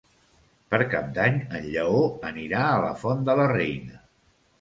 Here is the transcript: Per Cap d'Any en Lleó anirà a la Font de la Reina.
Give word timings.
Per 0.69 0.77
Cap 0.93 1.11
d'Any 1.17 1.35
en 1.59 1.67
Lleó 1.73 1.99
anirà 2.29 2.63
a 2.71 2.79
la 2.85 2.89
Font 3.03 3.21
de 3.29 3.37
la 3.41 3.47
Reina. 3.53 4.01